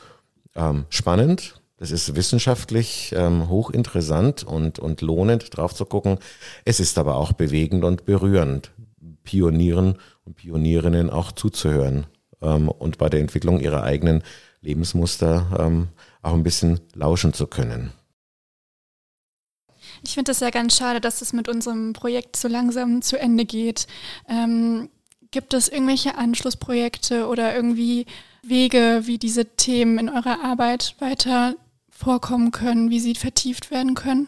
[0.57, 6.19] ähm, spannend, das ist wissenschaftlich ähm, hochinteressant und, und lohnend drauf zu gucken.
[6.63, 8.71] Es ist aber auch bewegend und berührend,
[9.25, 12.07] Pionieren und Pionierinnen auch zuzuhören
[12.41, 14.23] ähm, und bei der Entwicklung ihrer eigenen
[14.61, 15.89] Lebensmuster ähm,
[16.21, 17.91] auch ein bisschen lauschen zu können.
[20.03, 23.45] Ich finde es ja ganz schade, dass es mit unserem Projekt so langsam zu Ende
[23.45, 23.87] geht.
[24.27, 24.89] Ähm,
[25.31, 28.05] gibt es irgendwelche Anschlussprojekte oder irgendwie
[28.41, 31.55] Wege, wie diese Themen in eurer Arbeit weiter
[31.89, 34.27] vorkommen können, wie sie vertieft werden können?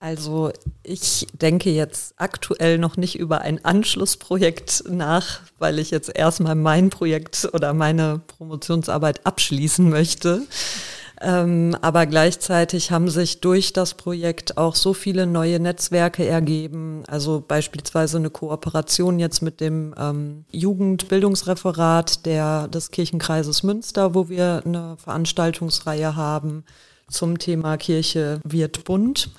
[0.00, 0.52] Also
[0.84, 6.90] ich denke jetzt aktuell noch nicht über ein Anschlussprojekt nach, weil ich jetzt erstmal mein
[6.90, 10.42] Projekt oder meine Promotionsarbeit abschließen möchte.
[11.20, 17.02] Ähm, aber gleichzeitig haben sich durch das Projekt auch so viele neue Netzwerke ergeben.
[17.08, 24.62] Also beispielsweise eine Kooperation jetzt mit dem ähm, Jugendbildungsreferat der, des Kirchenkreises Münster, wo wir
[24.64, 26.64] eine Veranstaltungsreihe haben
[27.10, 29.30] zum Thema Kirche wird bunt.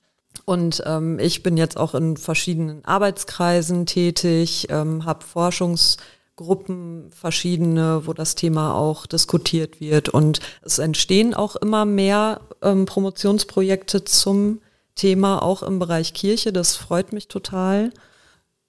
[0.49, 5.97] Und ähm, ich bin jetzt auch in verschiedenen Arbeitskreisen tätig, ähm, habe Forschungs-
[6.37, 10.07] Gruppen verschiedene, wo das Thema auch diskutiert wird.
[10.07, 14.61] Und es entstehen auch immer mehr ähm, Promotionsprojekte zum
[14.95, 16.51] Thema, auch im Bereich Kirche.
[16.53, 17.91] Das freut mich total.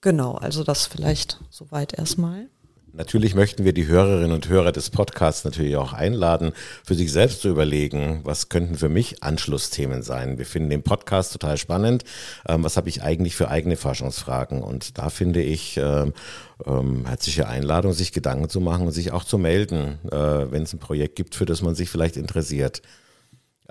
[0.01, 2.49] Genau, also das vielleicht soweit erstmal.
[2.93, 6.51] Natürlich möchten wir die Hörerinnen und Hörer des Podcasts natürlich auch einladen,
[6.83, 10.37] für sich selbst zu überlegen, was könnten für mich Anschlussthemen sein.
[10.37, 12.03] Wir finden den Podcast total spannend.
[12.45, 14.61] Ähm, was habe ich eigentlich für eigene Forschungsfragen?
[14.61, 16.13] Und da finde ich ähm,
[16.65, 20.73] ähm, herzliche Einladung, sich Gedanken zu machen und sich auch zu melden, äh, wenn es
[20.73, 22.81] ein Projekt gibt, für das man sich vielleicht interessiert.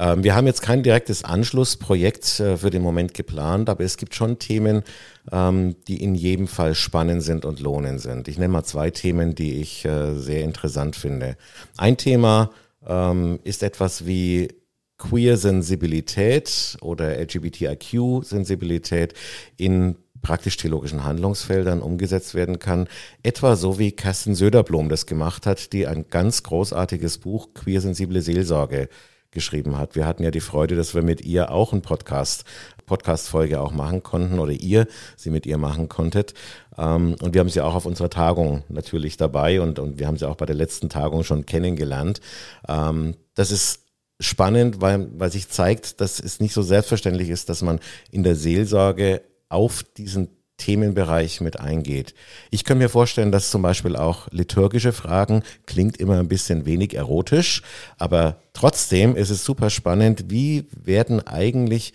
[0.01, 4.15] Ähm, wir haben jetzt kein direktes Anschlussprojekt äh, für den Moment geplant, aber es gibt
[4.15, 4.83] schon Themen,
[5.31, 8.27] ähm, die in jedem Fall spannend sind und lohnend sind.
[8.27, 11.37] Ich nenne mal zwei Themen, die ich äh, sehr interessant finde.
[11.77, 12.51] Ein Thema
[12.87, 14.49] ähm, ist etwas wie
[14.97, 19.13] Queer-Sensibilität oder LGBTIQ-Sensibilität
[19.59, 22.89] in praktisch-theologischen Handlungsfeldern umgesetzt werden kann.
[23.23, 28.89] Etwa so wie Kerstin Söderblom das gemacht hat, die ein ganz großartiges Buch Queersensible Seelsorge
[29.31, 29.95] geschrieben hat.
[29.95, 32.45] Wir hatten ja die Freude, dass wir mit ihr auch einen Podcast,
[32.87, 36.35] Podcast-Folge auch machen konnten oder ihr sie mit ihr machen konntet.
[36.77, 40.17] Ähm, und wir haben sie auch auf unserer Tagung natürlich dabei und, und wir haben
[40.17, 42.21] sie auch bei der letzten Tagung schon kennengelernt.
[42.69, 43.87] Ähm, das ist
[44.19, 48.37] spannend, weil, weil sich zeigt, dass es nicht so selbstverständlich ist, dass man in der
[48.37, 52.15] Seelsorge auf diesen Themenbereich mit eingeht.
[52.51, 56.95] Ich kann mir vorstellen, dass zum Beispiel auch liturgische Fragen klingt immer ein bisschen wenig
[56.95, 57.63] erotisch,
[57.99, 61.93] aber trotzdem ist es super spannend, wie werden eigentlich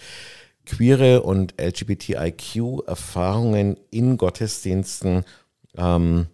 [0.66, 5.24] queere und LGBTIQ-Erfahrungen in Gottesdiensten
[5.78, 6.26] ähm,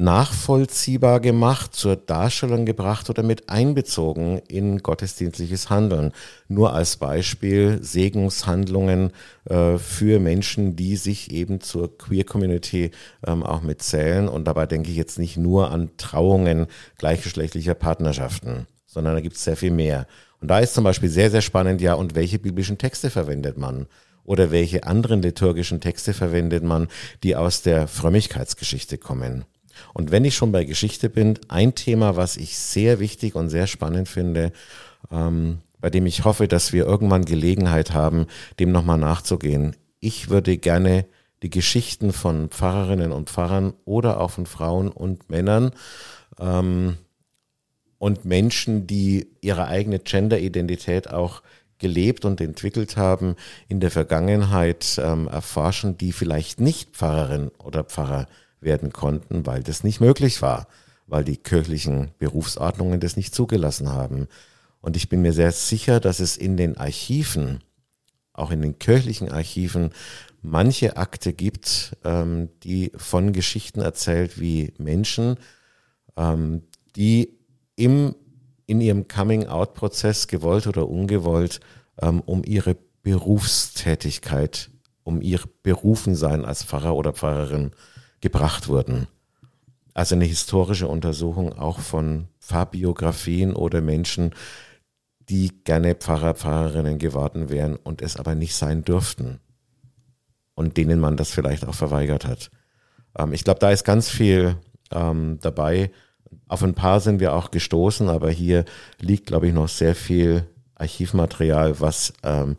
[0.00, 6.12] nachvollziehbar gemacht, zur Darstellung gebracht oder mit einbezogen in gottesdienstliches Handeln.
[6.48, 9.12] Nur als Beispiel Segenshandlungen
[9.44, 12.92] äh, für Menschen, die sich eben zur Queer Community
[13.26, 14.28] ähm, auch mitzählen.
[14.28, 19.44] Und dabei denke ich jetzt nicht nur an Trauungen gleichgeschlechtlicher Partnerschaften, sondern da gibt es
[19.44, 20.06] sehr viel mehr.
[20.40, 23.86] Und da ist zum Beispiel sehr, sehr spannend, ja, und welche biblischen Texte verwendet man?
[24.24, 26.88] Oder welche anderen liturgischen Texte verwendet man,
[27.22, 29.44] die aus der Frömmigkeitsgeschichte kommen?
[29.94, 33.66] Und wenn ich schon bei Geschichte bin, ein Thema, was ich sehr wichtig und sehr
[33.66, 34.52] spannend finde,
[35.10, 38.26] ähm, bei dem ich hoffe, dass wir irgendwann Gelegenheit haben,
[38.58, 39.76] dem nochmal nachzugehen.
[39.98, 41.06] Ich würde gerne
[41.42, 45.72] die Geschichten von Pfarrerinnen und Pfarrern oder auch von Frauen und Männern
[46.38, 46.98] ähm,
[47.98, 51.42] und Menschen, die ihre eigene Gender-Identität auch
[51.78, 53.36] gelebt und entwickelt haben,
[53.68, 58.26] in der Vergangenheit ähm, erforschen, die vielleicht nicht Pfarrerin oder Pfarrer
[58.60, 60.66] werden konnten, weil das nicht möglich war,
[61.06, 64.28] weil die kirchlichen Berufsordnungen das nicht zugelassen haben.
[64.80, 67.60] Und ich bin mir sehr sicher, dass es in den Archiven,
[68.32, 69.90] auch in den kirchlichen Archiven,
[70.42, 75.36] manche Akte gibt, ähm, die von Geschichten erzählt, wie Menschen,
[76.16, 76.62] ähm,
[76.96, 77.38] die
[77.76, 78.14] im,
[78.66, 81.60] in ihrem Coming-out-Prozess, gewollt oder ungewollt,
[82.00, 84.70] ähm, um ihre Berufstätigkeit,
[85.02, 87.72] um ihr Berufensein als Pfarrer oder Pfarrerin
[88.20, 89.06] gebracht wurden.
[89.94, 94.34] Also eine historische Untersuchung auch von Fahrbiografien oder Menschen,
[95.28, 99.40] die gerne Pfarrer, Pfarrerinnen geworden wären und es aber nicht sein dürften
[100.54, 102.50] und denen man das vielleicht auch verweigert hat.
[103.18, 104.56] Ähm, ich glaube, da ist ganz viel
[104.90, 105.90] ähm, dabei.
[106.48, 108.64] Auf ein paar sind wir auch gestoßen, aber hier
[109.00, 112.56] liegt, glaube ich, noch sehr viel Archivmaterial, was ähm,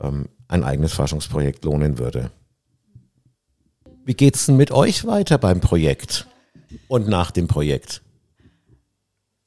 [0.00, 2.32] ähm ein eigenes Forschungsprojekt lohnen würde.
[4.10, 6.26] Wie geht's denn mit euch weiter beim Projekt
[6.88, 8.02] und nach dem Projekt?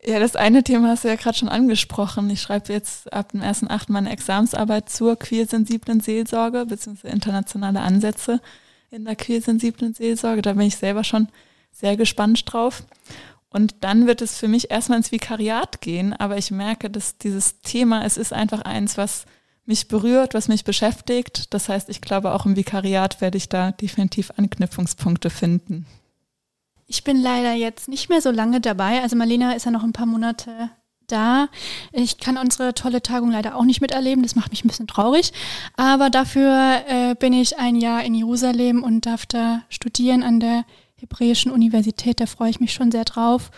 [0.02, 2.30] Ja, das eine Thema hast du ja gerade schon angesprochen.
[2.30, 3.92] Ich schreibe jetzt ab dem 1.8.
[3.92, 7.10] meine Examsarbeit zur queersensiblen Seelsorge bzw.
[7.10, 8.40] internationale Ansätze
[8.90, 10.42] in der queersensiblen Seelsorge.
[10.42, 11.28] Da bin ich selber schon
[11.74, 12.84] sehr gespannt drauf.
[13.50, 17.60] Und dann wird es für mich erstmal ins Vikariat gehen, aber ich merke, dass dieses
[17.60, 19.26] Thema, es ist einfach eins, was
[19.66, 21.54] mich berührt, was mich beschäftigt.
[21.54, 25.86] Das heißt, ich glaube, auch im Vikariat werde ich da definitiv Anknüpfungspunkte finden.
[26.86, 29.02] Ich bin leider jetzt nicht mehr so lange dabei.
[29.02, 30.70] Also Marlena ist ja noch ein paar Monate
[31.08, 31.48] da.
[31.92, 34.24] Ich kann unsere tolle Tagung leider auch nicht miterleben.
[34.24, 35.32] Das macht mich ein bisschen traurig.
[35.76, 40.66] Aber dafür äh, bin ich ein Jahr in Jerusalem und darf da studieren an der
[40.96, 42.20] Hebräischen Universität.
[42.20, 43.50] Da freue ich mich schon sehr drauf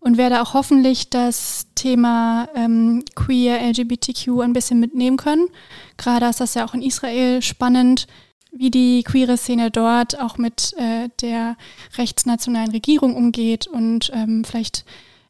[0.00, 5.48] und werde auch hoffentlich das Thema ähm, Queer LGBTQ ein bisschen mitnehmen können.
[5.96, 8.06] Gerade ist das ja auch in Israel spannend,
[8.52, 11.56] wie die queere Szene dort auch mit äh, der
[11.96, 14.84] rechtsnationalen Regierung umgeht und ähm, vielleicht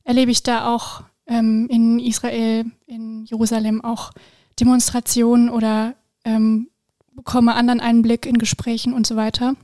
[0.05, 4.13] erlebe ich da auch ähm, in Israel, in Jerusalem auch
[4.59, 6.69] Demonstrationen oder ähm,
[7.15, 9.55] bekomme anderen Einblick in Gesprächen und so weiter.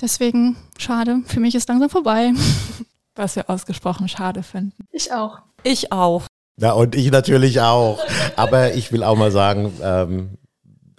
[0.00, 2.32] Deswegen schade, für mich ist langsam vorbei.
[3.14, 4.86] Was wir ausgesprochen schade finden.
[4.90, 5.38] Ich auch.
[5.62, 6.24] Ich auch.
[6.56, 8.00] Ja, und ich natürlich auch.
[8.36, 10.38] Aber ich will auch mal sagen, ähm,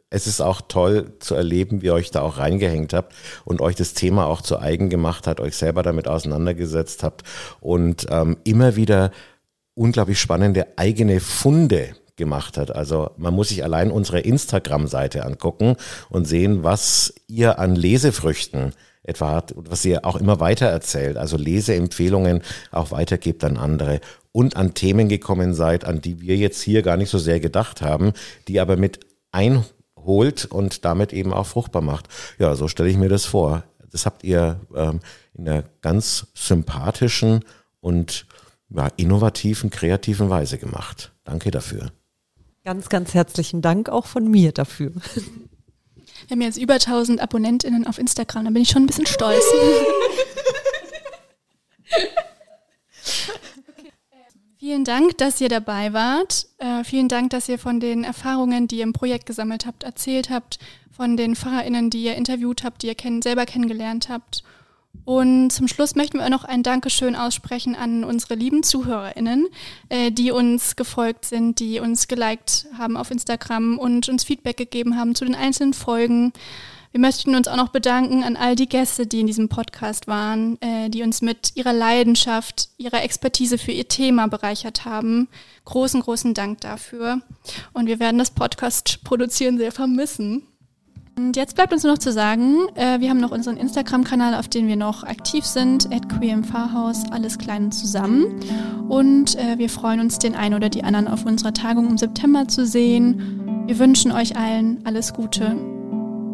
[0.09, 3.13] es ist auch toll zu erleben, wie ihr euch da auch reingehängt habt
[3.43, 7.23] und euch das Thema auch zu eigen gemacht hat, euch selber damit auseinandergesetzt habt
[7.59, 9.11] und ähm, immer wieder
[9.73, 12.73] unglaublich spannende eigene Funde gemacht hat.
[12.73, 15.75] Also man muss sich allein unsere Instagram-Seite angucken
[16.09, 18.73] und sehen, was ihr an Lesefrüchten
[19.05, 22.41] etwa hat, was ihr auch immer weiter erzählt, also Leseempfehlungen
[22.71, 24.01] auch weitergebt an andere
[24.31, 27.81] und an Themen gekommen seid, an die wir jetzt hier gar nicht so sehr gedacht
[27.81, 28.13] haben,
[28.47, 28.99] die aber mit
[29.31, 32.07] einholt und damit eben auch fruchtbar macht.
[32.39, 33.63] Ja, so stelle ich mir das vor.
[33.91, 34.99] Das habt ihr ähm,
[35.33, 37.45] in einer ganz sympathischen
[37.79, 38.25] und
[38.69, 41.13] ja, innovativen, kreativen Weise gemacht.
[41.23, 41.91] Danke dafür.
[42.63, 44.91] Ganz, ganz herzlichen Dank auch von mir dafür.
[46.27, 49.43] Wir haben jetzt über 1000 AbonnentInnen auf Instagram, da bin ich schon ein bisschen stolz.
[54.57, 56.47] Vielen Dank, dass ihr dabei wart.
[56.57, 60.31] Äh, vielen Dank, dass ihr von den Erfahrungen, die ihr im Projekt gesammelt habt, erzählt
[60.31, 60.57] habt,
[60.89, 64.43] von den PfarrerInnen, die ihr interviewt habt, die ihr kenn selber kennengelernt habt.
[65.05, 69.47] Und zum Schluss möchten wir noch ein Dankeschön aussprechen an unsere lieben ZuhörerInnen,
[69.89, 74.97] äh, die uns gefolgt sind, die uns geliked haben auf Instagram und uns Feedback gegeben
[74.97, 76.33] haben zu den einzelnen Folgen.
[76.95, 80.57] Wir möchten uns auch noch bedanken an all die Gäste, die in diesem Podcast waren,
[80.61, 85.27] äh, die uns mit ihrer Leidenschaft, ihrer Expertise für ihr Thema bereichert haben.
[85.65, 87.19] Großen, großen Dank dafür.
[87.73, 90.47] Und wir werden das Podcast produzieren sehr vermissen.
[91.17, 94.49] Und jetzt bleibt uns nur noch zu sagen, äh, wir haben noch unseren Instagram-Kanal, auf
[94.49, 98.41] dem wir noch aktiv sind, at queer im Pfarrhaus, alles klein zusammen.
[98.89, 102.47] Und äh, wir freuen uns, den einen oder die anderen auf unserer Tagung im September
[102.47, 103.63] zu sehen.
[103.65, 105.55] Wir wünschen euch allen alles Gute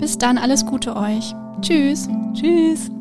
[0.02, 1.34] bis dann, alles Gute euch.
[1.62, 2.10] Tschüss.
[2.34, 2.92] Tschüss.